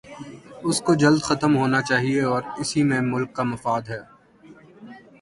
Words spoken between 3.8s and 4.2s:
ہے۔